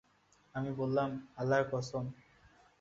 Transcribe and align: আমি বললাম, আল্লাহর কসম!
আমি 0.55 0.71
বললাম, 0.71 1.09
আল্লাহর 1.35 1.65
কসম! 1.71 2.05